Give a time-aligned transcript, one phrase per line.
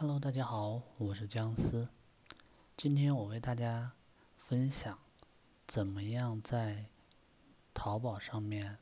[0.00, 1.90] Hello，大家好，我是姜思。
[2.74, 3.92] 今天我为大家
[4.34, 4.98] 分享
[5.66, 6.86] 怎么样在
[7.74, 8.78] 淘宝上面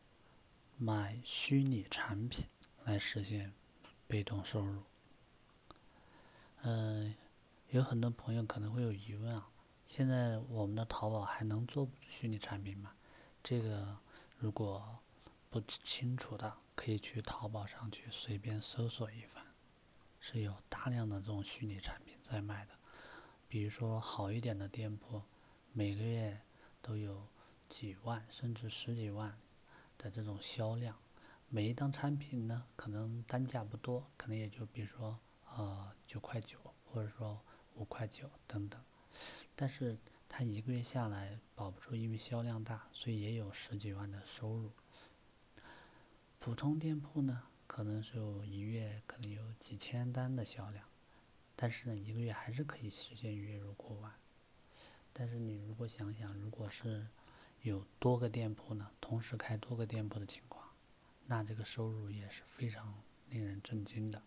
[0.77, 2.47] 买虚拟产品
[2.85, 3.53] 来实现
[4.07, 4.85] 被动收入。
[6.63, 7.17] 嗯，
[7.71, 9.49] 有很多朋友可能会有疑问啊，
[9.89, 12.93] 现在我们的淘宝还能做虚拟产品吗？
[13.43, 13.99] 这个
[14.37, 15.01] 如果
[15.51, 19.48] 不清楚的，可以去淘宝上去随便搜索一番。
[20.21, 22.73] 是有大量的这种虚拟产品在卖的，
[23.49, 25.23] 比如说好一点的店铺，
[25.73, 26.41] 每个月
[26.83, 27.27] 都有
[27.69, 29.39] 几万甚至十几万
[29.97, 30.97] 的这种销量。
[31.49, 35.19] 每一单产品呢，可能单价不多，可能也就比如说
[35.57, 37.41] 呃九块九，或者说
[37.77, 38.79] 五块九等等。
[39.55, 39.97] 但是
[40.29, 44.73] 它一个月下来保不住，因为销量大，所以也有十几万的收入。
[46.39, 47.45] 普通店铺呢？
[47.69, 50.85] 可能是一月可能有几千单的销量，
[51.55, 54.13] 但是呢，一个月还是可以实现月入过万。
[55.13, 57.07] 但是你如果想想，如果是
[57.63, 60.69] 有多个店铺呢，同时开多个店铺的情况，
[61.27, 64.23] 那这个收入也是非常令人震惊的。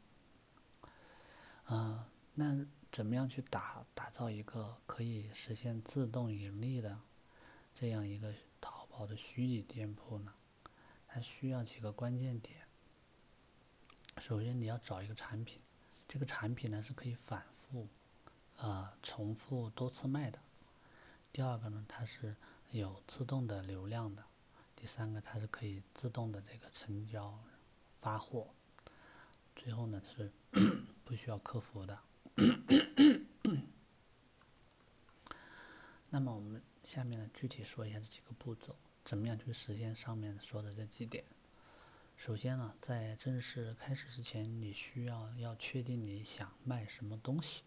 [1.63, 6.99] 啊，那怎么样去打打造一个可以实现自动盈利的
[7.73, 10.33] 这样一个淘宝的虚拟店铺呢？
[11.07, 12.60] 它需要几个关键点。
[14.21, 15.59] 首先，你要找一个产品，
[16.07, 17.87] 这个产品呢是可以反复、
[18.55, 20.39] 啊重复多次卖的。
[21.33, 22.35] 第二个呢，它是
[22.69, 24.23] 有自动的流量的。
[24.75, 27.35] 第三个，它是可以自动的这个成交、
[27.99, 28.53] 发货。
[29.55, 30.31] 最后呢是
[31.03, 31.99] 不需要客服的。
[36.11, 41.25] 那么我们下面呢具体说一下这几个步骤，怎么样去实现上面说的这几点。
[42.21, 47.63] 首先呢，在正式开始之前，你需要要确定你想卖什么东西，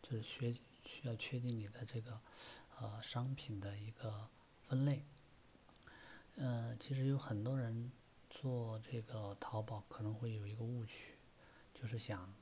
[0.00, 2.18] 就是需需要确定你的这个
[2.78, 4.26] 呃商品的一个
[4.62, 5.04] 分类。
[6.36, 7.92] 呃，其实有很多人
[8.30, 11.18] 做这个淘宝可能会有一个误区，
[11.74, 12.34] 就是想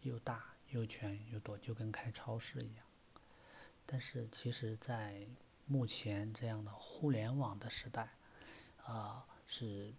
[0.00, 2.86] 又大又全又多，就跟开超市一样。
[3.84, 5.26] 但是其实，在
[5.66, 8.14] 目前这样的互联网的时代，
[8.78, 9.92] 啊是。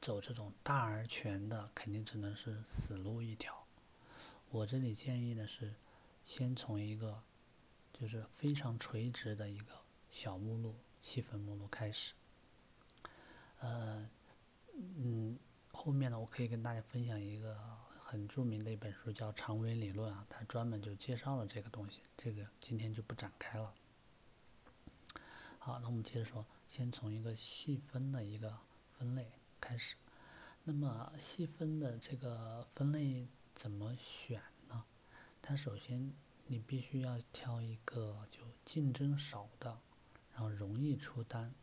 [0.00, 3.66] 走这种大而全的，肯定只能是死路一条。
[4.50, 5.74] 我这里建议的是，
[6.24, 7.22] 先从一个
[7.92, 9.72] 就是非常垂直的一个
[10.10, 12.14] 小目录、细分目录开始。
[13.60, 14.08] 呃，
[14.74, 15.38] 嗯，
[15.72, 17.58] 后面呢，我可以跟大家分享一个
[18.00, 23.74] 很著名的一本书，叫《长尾理论》啊，它专门就介绍了这个东西，这个今天就不展开了。
[25.58, 28.56] 好，那我们接着说，先从一个细分的一个
[28.96, 29.32] 分类。
[29.60, 29.96] 开始，
[30.64, 34.84] 那么细分的这个分类怎么选呢？
[35.42, 36.12] 它首先
[36.46, 39.80] 你必须要挑一个就竞争少的，
[40.32, 41.54] 然后容易出单，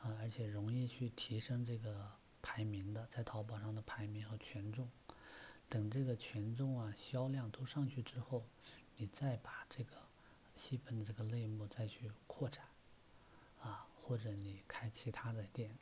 [0.00, 4.88] 啊，而且容易去提升这个排名的，在淘宝上的排名和权重。
[5.68, 8.44] 等这个权重啊、销量都上去之后，
[8.96, 9.96] 你再把这个
[10.54, 12.64] 细分的这个类目再去扩展，
[13.60, 15.76] 啊，或者你开其他的店。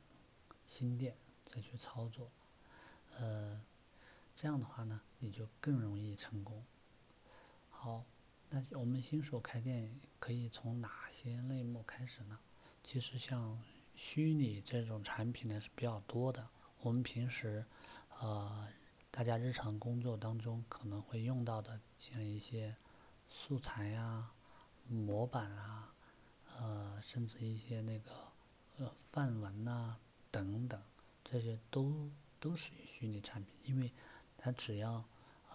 [0.69, 2.31] 新店再去操作，
[3.17, 3.61] 呃，
[4.37, 6.63] 这样的话呢，你就更容易成功。
[7.71, 8.05] 好，
[8.51, 12.39] 那我们新手开店可以从哪些类目开始呢？
[12.85, 13.59] 其实像
[13.95, 16.47] 虚拟这种产品呢是比较多的。
[16.81, 17.65] 我们平时，
[18.21, 18.69] 呃，
[19.11, 22.77] 大家日常工作当中可能会用到的，像一些
[23.27, 24.31] 素材呀、
[24.87, 25.95] 模板啊，
[26.59, 28.11] 呃，甚至一些那个
[28.77, 29.97] 呃范文呐。
[30.31, 30.83] 等等，
[31.25, 33.93] 这些都都属于虚拟产品，因为
[34.37, 35.05] 它只要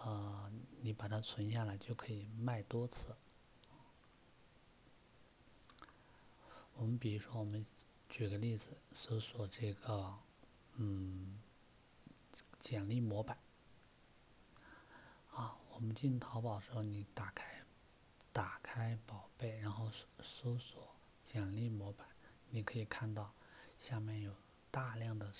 [0.02, 0.50] 呃
[0.82, 3.14] 你把它存下来，就可以卖多次。
[6.74, 7.64] 我们比如说，我们
[8.08, 10.18] 举个例子，搜索这个
[10.74, 11.40] 嗯
[12.58, 13.38] 简历模板
[15.30, 17.62] 啊，我们进淘宝的时候，你打开
[18.32, 22.08] 打开宝贝，然后搜搜索简历模板，
[22.50, 23.32] 你可以看到
[23.78, 24.34] 下面有。
[24.74, 25.32] 大量的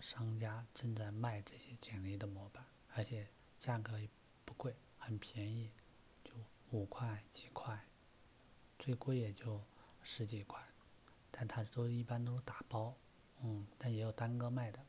[0.00, 2.62] 商家正在卖这些简历的模板，
[2.94, 3.26] 而且
[3.58, 3.98] 价格
[4.44, 5.70] 不贵，很便宜，
[6.22, 6.34] 就
[6.72, 7.86] 五块几块，
[8.78, 9.62] 最贵也就
[10.02, 10.62] 十几块，
[11.30, 12.94] 但它都一般都是打包，
[13.40, 14.84] 嗯，但也有单个卖的。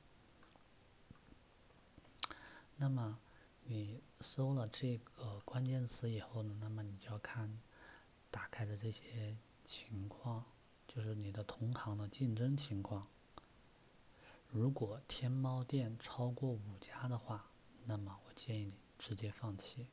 [2.75, 3.17] 那么
[3.63, 7.57] 你搜了这个关键词以后呢，那么你就要看
[8.29, 10.43] 打开的这些情况，
[10.85, 13.07] 就是你的同行的竞争情况。
[14.53, 17.49] 如果天猫店超过五家的话，
[17.85, 19.87] 那么我建议你直接放弃，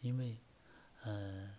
[0.00, 0.40] 因为，
[1.04, 1.54] 呃，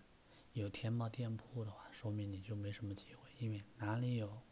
[0.52, 4.42] 有天猫店铺的话，说明你就没什么机会，因为哪里有，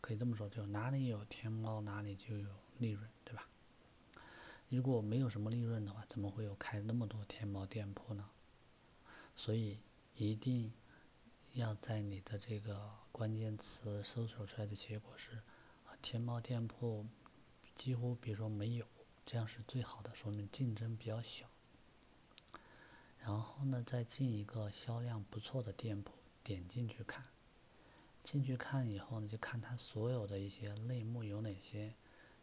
[0.00, 3.46] 可以这么说，就哪里有天猫，哪里就有利润，对吧？
[4.68, 8.28] 如果没有什么利润的话，怎么会有开那么多天猫店铺呢？
[9.36, 9.78] 所以
[10.16, 10.72] 一定
[11.52, 15.30] 要在你的这个关键词搜索出来的结果是，
[15.84, 17.06] 啊，天猫店铺
[17.76, 18.84] 几乎比如说没有，
[19.24, 21.46] 这样是最好的，说明竞争比较小。
[23.18, 26.12] 然后呢，再进一个销量不错的店铺，
[26.42, 27.24] 点进去看，
[28.24, 31.94] 进去看以后呢，就看它所有的一些类目有哪些，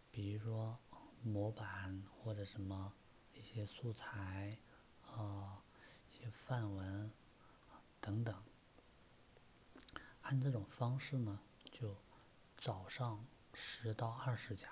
[0.09, 0.79] 比如说。
[1.25, 2.93] 模板或者什么
[3.33, 4.57] 一些素材，
[5.07, 5.63] 啊，
[6.09, 7.09] 一些范文
[8.01, 8.43] 等等，
[10.23, 11.39] 按这种方式呢，
[11.71, 11.95] 就
[12.57, 14.67] 找上十到二十家，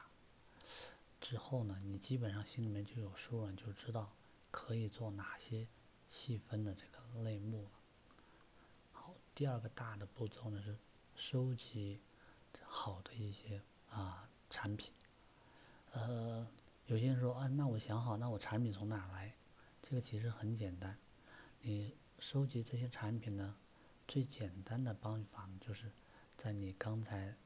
[1.21, 4.11] 之后呢，你基本上心里面就有数了，就知道
[4.49, 5.67] 可以做哪些
[6.09, 7.71] 细分的这个类目了。
[8.91, 10.75] 好，第二个大的步骤呢是
[11.15, 12.01] 收集
[12.65, 14.91] 好的一些啊产品。
[15.91, 16.47] 呃，
[16.87, 19.35] 有些人说啊，那我想好，那我产品从哪来？
[19.81, 20.97] 这个其实很简单，
[21.61, 23.57] 你收集这些产品呢，
[24.07, 25.91] 最简单的方法呢，就是
[26.35, 27.37] 在你刚才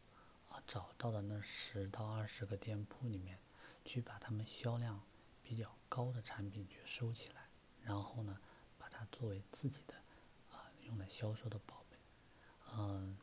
[0.48, 3.40] 啊找到的那十到二十个店铺里面，
[3.86, 5.02] 去把他们销量
[5.42, 7.48] 比较高的产品去收起来，
[7.82, 8.38] 然后呢，
[8.78, 9.96] 把它作为自己的
[10.52, 11.98] 啊用来销售的宝贝。
[12.74, 13.18] 嗯，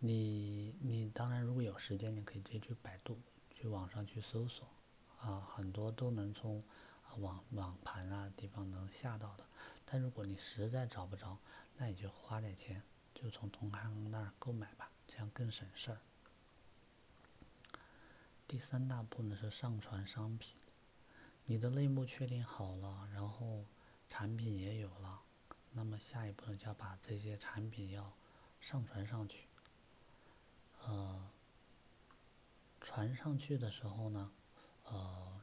[0.00, 3.18] 你你当然如果有时间，你可以直接去百度。
[3.56, 4.68] 去网上去搜索，
[5.20, 6.60] 啊，很多都能从
[7.18, 9.44] 网网盘啊地方能下到的。
[9.84, 11.38] 但如果你实在找不着，
[11.76, 12.82] 那你就花点钱，
[13.14, 16.00] 就从同行那儿购买吧，这样更省事儿。
[18.46, 20.56] 第三大步呢是上传商品，
[21.46, 23.64] 你的类目确定好了，然后
[24.08, 25.22] 产品也有了，
[25.72, 28.12] 那么下一步呢就要把这些产品要
[28.60, 29.48] 上传上去，
[30.82, 31.30] 呃。
[32.86, 34.30] 传上去的时候呢，
[34.82, 35.40] 呃，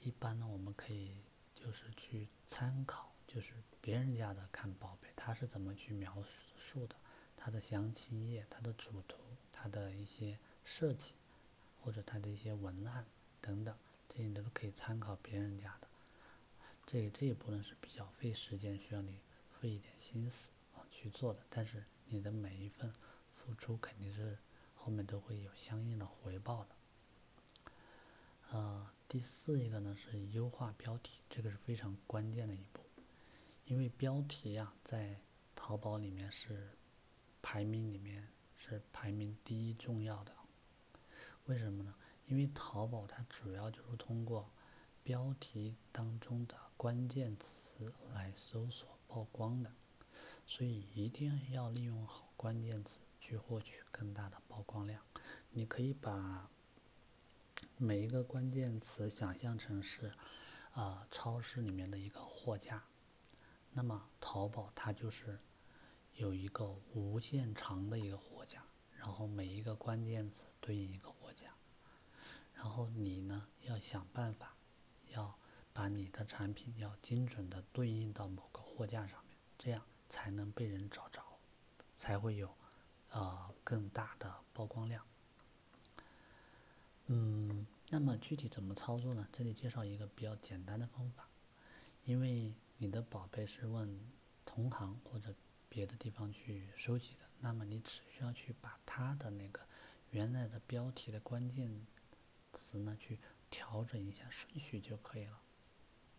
[0.00, 1.22] 一般呢，我们可以
[1.54, 6.20] 就是去参考，就是别人家的看宝贝，他是怎么去描
[6.58, 6.96] 述的，
[7.36, 9.16] 他的详情页、他的主图、
[9.52, 11.14] 他的一些设计，
[11.84, 13.04] 或者他的一些文案
[13.42, 13.76] 等等，
[14.08, 15.88] 这些你都可以参考别人家的。
[16.86, 19.20] 这这一步呢是比较费时间，需要你
[19.50, 22.90] 费一点心思啊去做的，但是你的每一份
[23.30, 24.38] 付出肯定是。
[24.76, 26.76] 后面都会有相应的回报的。
[28.50, 32.82] 呃，第四一个呢是优化标题，这个是非常关键的一步，
[33.64, 35.18] 因为标题呀在
[35.56, 36.76] 淘宝里面是
[37.40, 40.36] 排名里面是排名第一重要的。
[41.46, 41.94] 为什么呢？
[42.26, 44.50] 因为淘宝它主要就是通过
[45.02, 47.70] 标题当中的关键词
[48.12, 49.72] 来搜索曝光的，
[50.46, 53.00] 所以一定要利用好关键词。
[53.20, 55.02] 去获取更大的曝光量，
[55.48, 56.50] 你可以把
[57.78, 60.12] 每一个关键词想象成是
[60.72, 62.84] 啊超市里面的一个货架，
[63.72, 65.40] 那么淘宝它就是
[66.16, 68.62] 有一个无限长的一个货架，
[68.98, 71.10] 然后每一个关键词对应一个，
[72.64, 74.56] 然后你呢要想办法
[75.10, 75.38] 要
[75.74, 81.22] 把你的产品要精准的对应到某个货架上面，这样才能被人找着，
[81.98, 82.50] 才会有。
[83.10, 85.04] 呃，更大的曝光量。
[87.06, 89.28] 嗯，那么具体怎么操作呢？
[89.30, 91.28] 这里介绍一个比较简单的方法。
[92.04, 94.00] 因为你的宝贝是问
[94.44, 95.32] 同行或者
[95.68, 99.60] 别的地方去收集的，那么你只需要去把它的那个
[100.10, 101.70] 原来的标题的关键
[102.54, 103.18] 词呢，去
[103.50, 105.40] 调整一下顺序就可以了，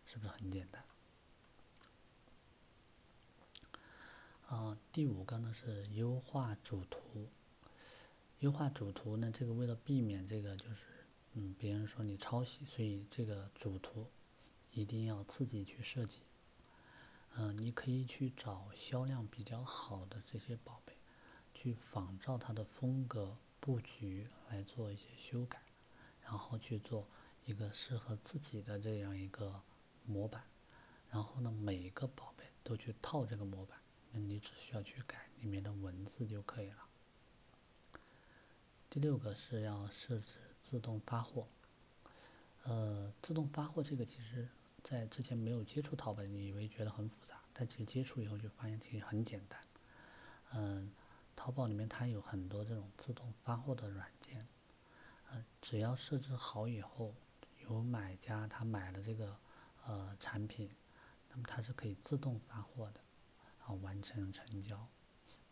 [0.04, 0.84] 是不是很简单？
[4.46, 7.28] 啊，第五个呢是优化主图。
[8.40, 10.84] 优化主图呢，这个为了避免这个就是，
[11.32, 14.06] 嗯，别人说你抄袭，所以这个主图
[14.72, 16.20] 一定要自己去设计。
[17.34, 20.94] 嗯，你可以去找销量比较好的这些宝贝，
[21.54, 25.60] 去仿照它的风格布局来做一些修改，
[26.26, 27.08] 然后去做
[27.46, 29.62] 一个适合自己的这样一个
[30.04, 30.42] 模板，
[31.08, 33.78] 然后呢，每一个宝贝都去套这个模板。
[34.12, 36.78] 那你只需要去改里面的文字就可以了。
[38.90, 41.48] 第六个是要设置自动发货。
[42.64, 44.48] 呃，自动发货这个其实，
[44.82, 49.60] 在之前没有接触淘宝，你以为觉得很复杂，但其实接触以后就发现其实很简单。
[50.52, 50.90] 嗯，
[51.36, 54.46] 淘宝里面它有很多这种自动发货的软件，
[55.60, 57.14] 只要设置好以后，
[57.62, 59.38] 有买家他买了这个
[59.84, 60.70] 呃产品，
[61.28, 63.00] 那么它是可以自动发货的，
[63.58, 64.88] 然后完成成交，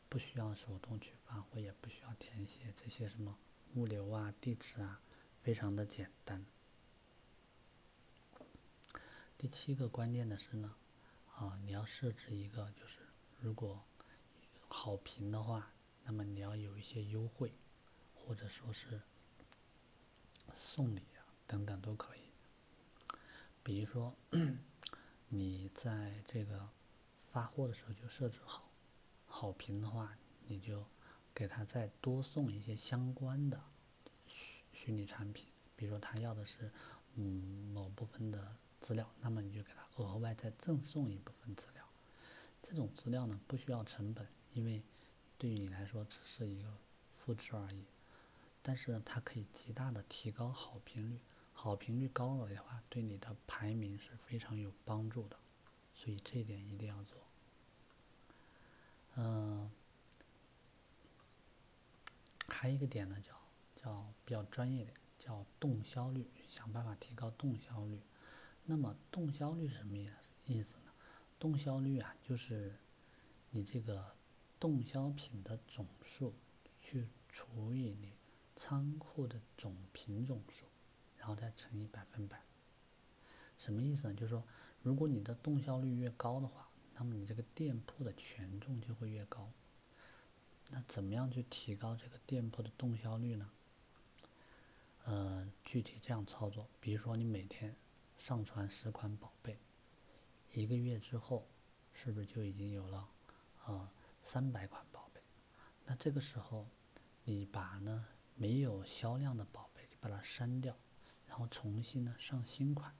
[0.08, 3.36] 不需要手动去发货，也不需要填写这些什么
[3.74, 5.00] 物流啊、地址啊，
[5.42, 6.44] 非常的简单。
[9.36, 10.74] 第七个关键的是呢，
[11.34, 13.00] 啊，你要设置一个，就是
[13.40, 13.84] 如果
[14.68, 15.72] 好评的话，
[16.04, 17.52] 那么你要有一些优惠，
[18.14, 19.02] 或者说是
[20.56, 22.20] 送礼啊等等都可以。
[23.62, 24.14] 比如说，
[25.28, 26.68] 你在这个
[27.32, 28.70] 发货的时候就设置好，
[29.26, 30.86] 好评的话，你就
[31.34, 33.60] 给他再多送一些相关的
[34.26, 35.46] 虚虚拟产品。
[35.76, 36.70] 比如说他要的是
[37.14, 41.84] 嗯某部分的资料，那么你就给他额外再赠送一部分资料。
[42.62, 44.82] 这种资料呢不需要成本，因为
[45.36, 46.68] 对于你来说只是一个
[47.12, 47.84] 复制而已。
[48.64, 51.21] 但是它可以极大的提高好评率。
[51.56, 55.37] 好评率高了的话，对你的排名是非常有帮助的，
[55.94, 57.16] 所以这一点一定要做。
[59.14, 59.71] 嗯，
[62.49, 63.40] 还有一个点呢，叫
[63.76, 68.00] 叫比较专业点，叫动销率，想办法提高动销率。
[68.64, 70.11] 那么动销率是什么意
[70.47, 70.92] 意思呢？
[71.38, 72.75] 动销率啊，就是
[73.50, 74.16] 你这个
[74.59, 76.35] 动销品的总数
[76.80, 78.12] 去除以你
[78.56, 80.66] 仓库的总品种数。
[81.16, 82.38] 然后再乘以百分百，
[83.56, 84.12] 什么意思呢？
[84.12, 84.44] 就是说，
[84.82, 89.50] 如果你的动销率越高的话，那么你这个店铺的权重就会越高。
[90.68, 93.50] 那怎么样去提高这个店铺的动销率呢？
[95.04, 97.75] 呃，具体这样操作，比如说你每天
[98.18, 99.58] 上传十款宝贝，
[100.52, 101.49] 一个月之后，
[101.94, 103.08] 是不是就已经有了
[103.64, 103.90] 啊
[104.23, 105.23] 三百款宝贝？
[105.87, 106.68] 那这个时候，
[107.25, 110.76] 你把呢没有销量的宝贝就把它删掉。
[111.26, 112.94] 然后重新呢上新款，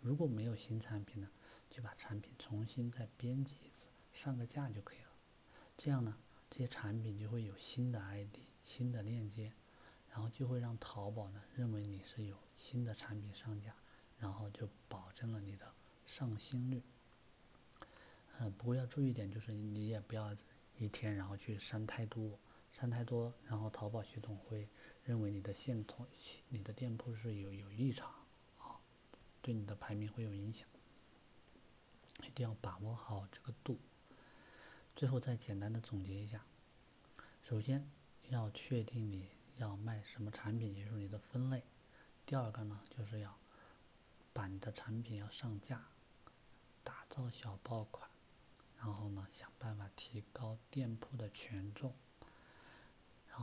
[0.00, 1.28] 如果没有新产品呢，
[1.68, 5.08] 就把产品重新再编辑一次，上个架就可以了。
[5.76, 6.16] 这样呢，
[6.48, 9.52] 这些产品就会有新的 ID、新的链接，
[10.10, 13.74] 然后就会让淘宝呢认为你是有新的产品上架，
[14.18, 15.72] 然后就保证了你的
[16.06, 16.84] 上新率。
[18.38, 20.36] 嗯，不过要注意一点，就是你也不要
[20.78, 22.38] 一天然后去删太多，
[22.72, 24.68] 删太多，然后淘宝系统会。
[25.04, 26.06] 认为你的线通，
[26.48, 28.08] 你的店铺是有有异常，
[28.60, 28.78] 啊，
[29.40, 30.68] 对你的排名会有影响，
[32.22, 33.80] 一定要把握好这个度。
[34.94, 36.46] 最后再简单的总结一下，
[37.42, 37.90] 首先
[38.28, 41.64] 要确定你要卖什么产品，也就是你的分类。
[42.24, 43.36] 第二个呢，就是要
[44.32, 45.84] 把你的产品要上架，
[46.84, 48.08] 打造小爆款，
[48.76, 51.92] 然后呢，想办法提高店铺的权重。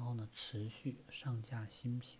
[0.10, 2.20] 然后呢，持续上架新品，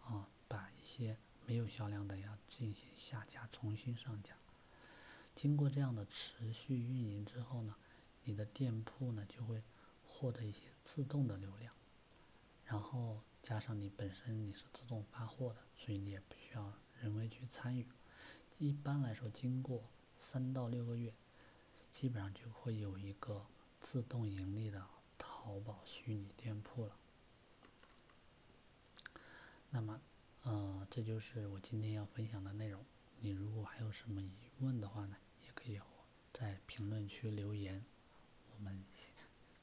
[0.00, 4.34] 啊，把一些没有销量的要进行下架，重新上架。
[5.32, 7.76] 经过这样的持续运营之后呢，
[8.24, 9.62] 你的店铺呢就会
[10.04, 11.72] 获得一些自动的流量。
[12.64, 17.86] 然后加上你本身你是自动发货的，所以你也不需要人为去参与。
[18.58, 19.84] 一般来说，经过
[20.18, 21.14] 三到六个月，
[21.92, 23.46] 基本上就会有一个
[23.80, 24.84] 自动盈利的。
[25.18, 26.96] 淘宝虚拟店铺了，
[29.74, 29.98] 那么，
[30.42, 32.84] 呃，这就是我今天要分享的内容。
[33.20, 35.80] 你如果还有什么疑问的话呢，也可以
[36.30, 37.82] 在评论区留言，
[38.54, 38.84] 我们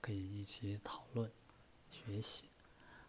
[0.01, 1.31] 可以一起讨论、
[1.91, 2.49] 学习。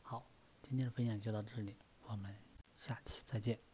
[0.03, 0.27] 好，
[0.61, 2.37] 今天的分享就到这里，我们
[2.77, 3.70] 下期再见。